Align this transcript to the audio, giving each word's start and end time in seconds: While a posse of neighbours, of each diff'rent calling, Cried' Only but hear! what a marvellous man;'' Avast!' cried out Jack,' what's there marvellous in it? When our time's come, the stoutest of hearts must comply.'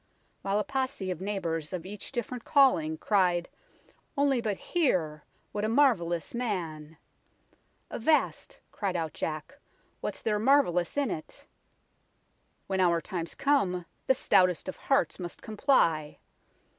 While 0.41 0.57
a 0.57 0.63
posse 0.63 1.11
of 1.11 1.21
neighbours, 1.21 1.73
of 1.73 1.85
each 1.85 2.11
diff'rent 2.11 2.43
calling, 2.43 2.97
Cried' 2.97 3.47
Only 4.17 4.41
but 4.41 4.57
hear! 4.57 5.23
what 5.51 5.63
a 5.63 5.69
marvellous 5.69 6.33
man;'' 6.33 6.97
Avast!' 7.91 8.57
cried 8.71 8.95
out 8.95 9.13
Jack,' 9.13 9.59
what's 10.01 10.23
there 10.23 10.39
marvellous 10.39 10.97
in 10.97 11.11
it? 11.11 11.45
When 12.65 12.79
our 12.79 12.99
time's 12.99 13.35
come, 13.35 13.85
the 14.07 14.15
stoutest 14.15 14.67
of 14.67 14.75
hearts 14.75 15.19
must 15.19 15.43
comply.' 15.43 16.17